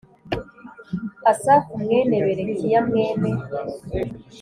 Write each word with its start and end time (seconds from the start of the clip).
Asafu 1.31 1.71
mwene 1.83 2.15
berekiya 2.25 2.79
mwene 2.87 3.29